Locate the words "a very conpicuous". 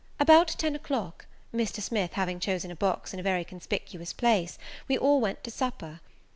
3.19-4.13